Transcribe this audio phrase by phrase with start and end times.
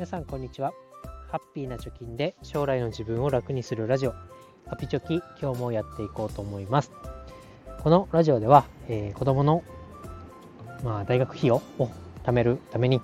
[0.00, 0.72] 皆さんこんにちは。
[1.28, 4.14] ハッピーな貯金で将来の自分を楽にするラジオ。
[4.66, 6.90] ハピチョキ今日もやっていこうと思います。
[7.82, 9.62] このラジオでは、えー、子供の
[10.82, 11.90] まあ、大学費用を
[12.24, 13.02] 貯めるために、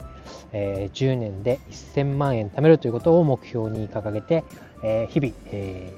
[0.54, 4.42] えー、10年で1000万円貯めるということを目標に掲げて、
[4.82, 5.92] えー、日々、え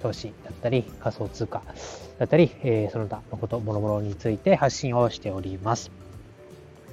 [0.00, 1.62] ー、投資だったり仮想通貨
[2.18, 5.92] だったり、えその他のこと、もろもろについて発信をしております。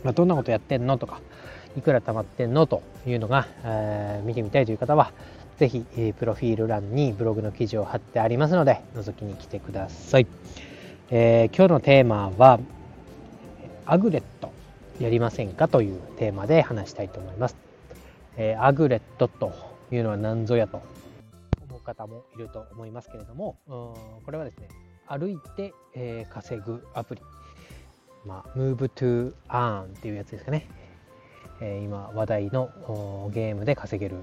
[0.04, 1.22] まあ、どんなことやってんのとか、
[1.78, 5.12] いくら貯まってんのというのが、えー、見てみたいという方は、
[5.58, 10.28] ぜひ、え、プロフィール欄にブログの記事を貼ってありますので、覗きに来てください。
[11.12, 12.60] えー、今日のテーマは、
[13.86, 14.52] アグレット
[15.00, 17.56] やりませんかというテーマで話したいと思います。
[18.38, 19.54] えー、アグレットと
[19.92, 20.82] いうのは何ぞやと
[21.68, 24.68] 思う方もいると思いますけれども、うんこれはですね、
[25.08, 27.22] 歩いて、えー、稼ぐアプリ、
[28.26, 30.68] まあ、Move to Earn っていうやつですかね。
[31.62, 34.18] 今話題のゲームで稼げる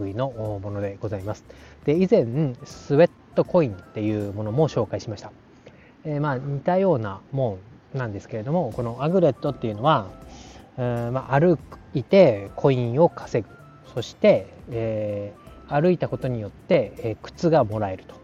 [0.00, 0.30] 類の
[0.62, 1.44] ものでございます。
[1.84, 2.24] で、以前、
[2.64, 5.32] スウェットコインっていうものも紹介しました。
[6.04, 7.58] えー、まあ似たようなも
[7.94, 10.08] んなんですけれども、このアグレットっていうのは、
[10.78, 11.58] えー、まあ、歩
[11.94, 13.54] いてコインを稼ぐ。
[13.94, 18.14] そして、えー、歩いたことによって、え、靴がもらえると。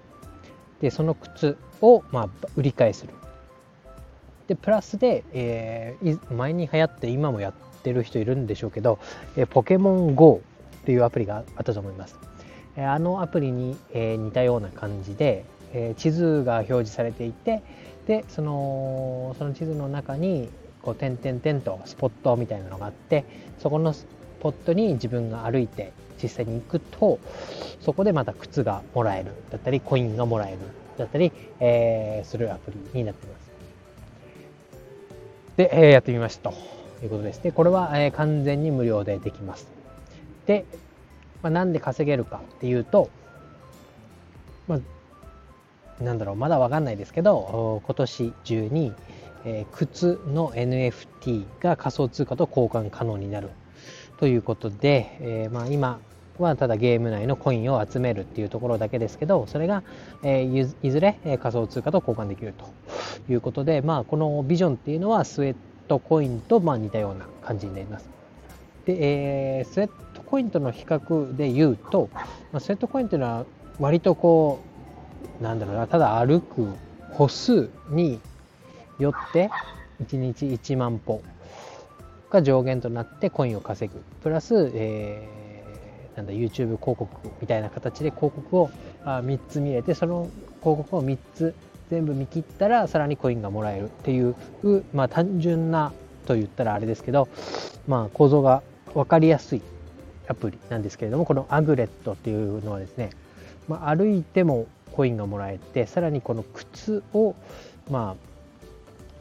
[0.80, 3.14] で、その靴を、まあ、売り買いする。
[4.48, 5.96] で、プラスで、え、
[6.30, 8.98] 前に流行って今もやっててる人いるんでしょうけど、
[9.36, 10.40] えー、ポケモン GO
[10.82, 12.18] っていうアプリがあったと思います。
[12.76, 17.62] えー、あのアプリに、えー、似たような感じで、えー、地図が表示されていて、
[18.06, 20.48] で、その、その地図の中に、
[20.82, 23.24] こう、点々点とスポットみたいなのがあって、
[23.58, 24.06] そこのス
[24.40, 27.20] ポットに自分が歩いて実際に行くと、
[27.80, 30.58] そこでまた靴がもらえるだったり、コインがもらえる
[30.98, 33.42] だったり、えー、するアプリになっています。
[35.56, 36.52] で、えー、やってみました
[37.02, 37.42] いうことです。
[37.42, 39.68] で、これは、え、完全に無料でできます。
[40.46, 40.64] で、
[41.42, 43.10] まあ、なんで稼げるかっていうと、
[44.68, 48.92] まあ、なんだろう、まだわかんないですけど、今年中に、
[49.44, 53.50] え、靴の NFT が仮想通貨と交換可能になる
[54.18, 55.98] ということで、え、まあ、今
[56.38, 59.82] はただゲーム内のコインを集めるっていうところだけですけど、それが、
[60.22, 62.66] え、いずれ仮想通貨と交換できると
[63.32, 65.56] いうことで、まあ、このビジョンっていうのはスウェッ
[65.88, 68.08] トコインとまあ似たような感じになります。
[68.84, 72.22] で、えー、スウェットコインとの比較で言うと、ま
[72.54, 73.44] あ、スウェットコインっていうのは
[73.78, 74.60] 割とこ
[75.40, 76.66] う、なんだろうな、ただ歩く
[77.12, 78.20] 歩数に
[78.98, 79.50] よって
[80.04, 81.22] 1日1万歩
[82.30, 84.02] が上限となってコインを稼ぐ。
[84.22, 87.06] プラス、えー、なんだ、YouTube 広告
[87.40, 88.70] みたいな形で広告を
[89.04, 90.28] あ3つ見れて、その
[90.60, 91.54] 広告を3つ
[91.92, 94.34] 全部見切ったらさらにコインがもらえるっていう、
[94.94, 95.92] まあ単純な
[96.26, 97.28] と言ったらあれですけど、
[97.86, 98.62] まあ構造が
[98.94, 99.62] 分かりやすい
[100.26, 103.10] アプリなんですけれども、このアグレットっていうのはですね、
[103.68, 107.34] まあ、歩いてもコインがもらえて、さらにこの靴を、
[107.90, 108.16] ま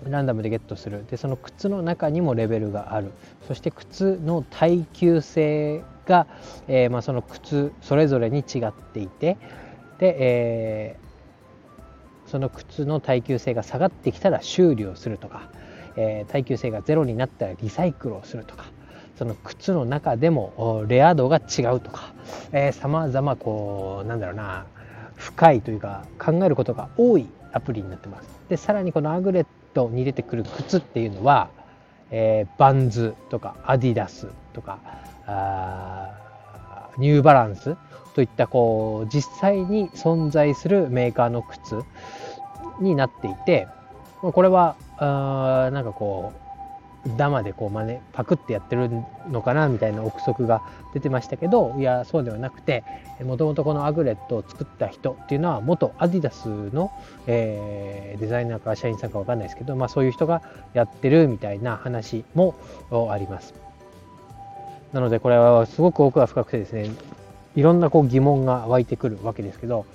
[0.05, 1.05] あ、ランダムでゲットする。
[1.11, 3.11] で、その靴の中にもレベルがある。
[3.49, 6.25] そして靴の耐久性が、
[6.69, 9.37] えー、まあ、その靴それぞれに違っていて、
[9.99, 11.10] で、えー
[12.31, 15.49] その靴の耐久性が下がってきたら修理をするとか、
[15.97, 18.65] えー、耐久性がゼロになったらリサイクルをするとか
[19.17, 22.13] その靴の中でもレア度が違うとか
[22.71, 24.65] さまざまこうなんだろうな
[25.15, 28.29] 深いというか考えることが多いアプリになってます。
[28.47, 31.49] でさらにこのアグレットに出てくる靴っていうのは、
[32.11, 34.79] えー、バンズとかアディダスとか
[36.97, 37.77] ニューバランス
[38.13, 41.81] といったこう実際に存在するメーカーの靴
[42.81, 43.67] になっていて
[44.21, 46.41] これはあなんかこう
[47.17, 48.89] ダマでこう真似パクってやってる
[49.29, 50.61] のかなみたいな憶測が
[50.93, 52.83] 出てましたけどいやそうではなくて
[53.23, 56.91] もともとこのアグレットを作った人っていうのは元アディダスの、
[57.25, 60.43] えー、デザイナーか社員さんかわかんないですけど、まあ、そういう人が
[60.73, 62.53] やってるみたいな話も
[63.09, 63.70] あります。
[64.93, 66.89] なのでこれはすごく奥が深くてですね
[67.55, 69.85] いろんなこう疑問が湧いてくるわけですけど、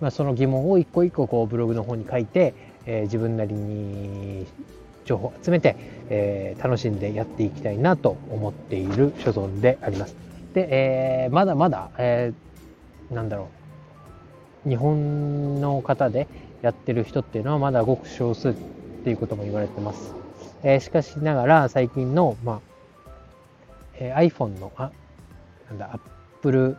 [0.00, 2.54] まあ、その疑問を一個一個こうブログの方に書いて、
[2.86, 4.46] えー、自分なりに
[5.04, 5.76] 情報を集めて、
[6.10, 10.14] えー、楽しんでやっていきたいなと思っている所存であります。
[10.54, 10.68] で、
[11.24, 13.48] えー、まだまだ、えー、なんだろ
[14.64, 16.28] う日本の方で
[16.62, 18.52] やってる人っていうのはまだごく少数っ
[19.04, 20.14] ていうことも言われてます。
[20.62, 22.71] えー、しかしながら最近の、まあ
[24.02, 24.90] えー、iPhone のあ
[25.68, 26.76] なんだ Apple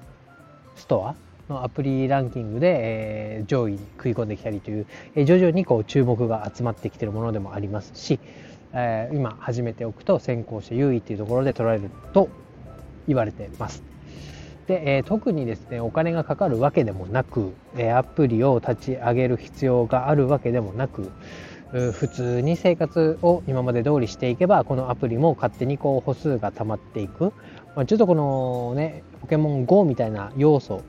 [0.76, 1.16] ストア
[1.50, 4.86] のアプリランキングで、えー、上位に食い込んできたりという、
[5.16, 8.20] えー、徐々にこう注目が集まってきているものでもありますし、
[8.74, 12.30] えー、今始めておくと先行して優位っていうところで取られると
[13.08, 13.84] 言われてます。
[14.68, 21.12] で、えー、特にですねお金がかかるわけでもなく、えー、アプリを立ち上げる必要があるわけでもなく
[21.74, 27.34] 普通に生活を今まで通りしていけばこのアプリも勝手にこう歩数が溜まっていく、
[27.76, 30.84] まあ、ちょっとこのねポケモン GO みたいな要素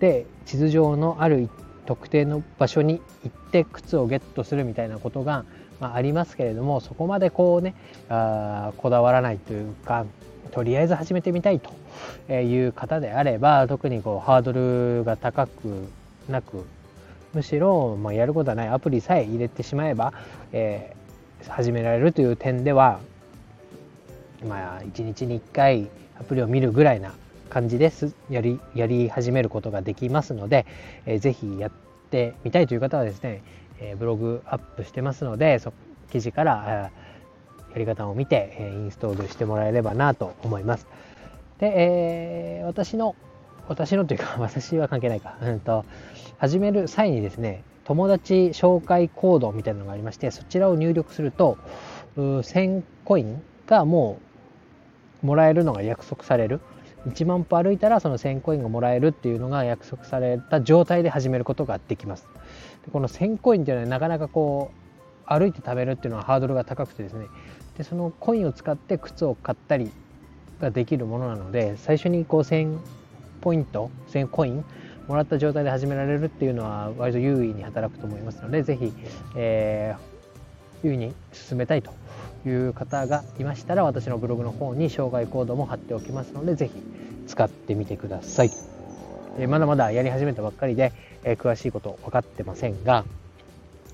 [0.00, 1.48] で地図上のある
[1.86, 5.46] 特定の場所に行って靴をゲットするみたいなことが、
[5.80, 7.74] まあ、ありますけれどもそこまでこうね
[8.10, 10.04] あこだわらないというか
[10.50, 15.88] とりあえず始めてみたいという方であれば特にこうハードルが高く
[16.28, 16.66] なく
[17.38, 20.12] むしろ、まあ、やることはないアプリさえ入れてしまえば、
[20.50, 22.98] えー、始められるという点では
[24.44, 25.88] まあ1日に1回
[26.18, 27.14] アプリを見るぐらいな
[27.48, 30.66] 感じですやりやり始めることができますので、
[31.06, 31.70] えー、ぜひやっ
[32.10, 33.44] てみたいという方はですね、
[33.78, 35.72] えー、ブログアップしてますのでそ
[36.10, 36.90] 記事から
[37.70, 40.86] やり方を見て、えインストールしてもらえればなと思います。
[41.58, 43.14] で、えー、私の
[43.68, 45.84] 私のというか 私は関係ないか、うんと、
[46.38, 51.56] 始める際にですね友達紹介コードみたいなのがありましてそちらを入力すると
[52.16, 54.18] 1000コインがも
[55.22, 56.60] うもらえるのが約束される。
[57.06, 62.26] 1万歩歩いたらその1000コインがもらえるっていうのが約束された状態で始めることができます。
[62.84, 67.26] でこの1000コインっていうのはなかなかこう歩いて食べるっていうのはハードルが高くてですね。
[67.78, 69.92] でそのコインを使って靴を買ったり
[70.60, 72.78] ができるものなので最初にこう1000
[73.38, 74.64] ポイント1000コイン
[75.08, 78.92] もらった状態で始められるっていうのは割と優位に働くと思いますのでぜひ、
[79.36, 81.92] えー、優位に進めたいと
[82.46, 86.74] いう方がいましたら私のブログの方に障害コードも貼っておきますのでぜひ
[87.26, 88.50] 使ってみてください、
[89.38, 90.92] えー、まだまだやり始めたばっかりで、
[91.24, 93.04] えー、詳しいこと分かってませんが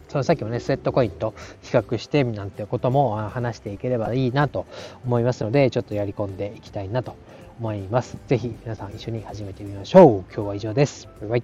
[0.08, 4.66] そのさっきもねスウェットコインと比較してなんてことも話していければいいなと
[5.04, 7.16] 思いますのでちょっとやり込んでいきたいなと
[7.58, 8.16] 思います。
[8.26, 10.32] ぜひ皆さん一緒に始めてみましょう。
[10.32, 11.08] 今日は以上です。
[11.20, 11.42] バイ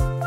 [0.00, 0.23] バイ。